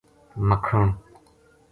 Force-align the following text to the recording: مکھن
مکھن 0.49 0.81